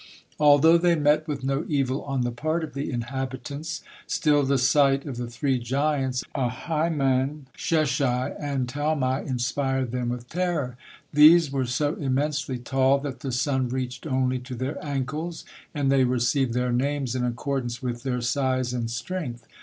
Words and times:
Although 0.39 0.79
they 0.79 0.95
met 0.95 1.27
with 1.27 1.43
no 1.43 1.63
evil 1.67 2.01
on 2.05 2.21
the 2.21 2.31
part 2.31 2.63
of 2.63 2.73
the 2.73 2.89
inhabitants, 2.89 3.83
still 4.07 4.41
the 4.41 4.57
sight 4.57 5.05
of 5.05 5.17
the 5.17 5.27
three 5.29 5.59
giants, 5.59 6.23
Ahiman, 6.33 7.45
Sheshai, 7.55 8.33
and 8.39 8.67
Talmai 8.67 9.21
inspired 9.27 9.91
them 9.91 10.09
with 10.09 10.27
terror. 10.27 10.75
These 11.13 11.51
were 11.51 11.67
so 11.67 11.93
immensely 11.97 12.57
tall 12.57 12.97
that 13.01 13.19
the 13.19 13.31
sun 13.31 13.69
reached 13.69 14.07
only 14.07 14.39
to 14.39 14.55
their 14.55 14.83
ankles, 14.83 15.45
and 15.71 15.91
they 15.91 16.03
received 16.03 16.55
their 16.55 16.71
names 16.71 17.13
in 17.15 17.23
accordance 17.23 17.83
with 17.83 18.01
their 18.01 18.21
size 18.21 18.73
and 18.73 18.89
strength. 18.89 19.45